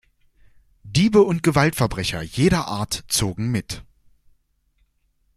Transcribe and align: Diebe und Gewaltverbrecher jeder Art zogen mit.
Diebe 0.81 1.21
und 1.21 1.43
Gewaltverbrecher 1.43 2.23
jeder 2.23 2.65
Art 2.67 3.03
zogen 3.07 3.51
mit. 3.51 3.83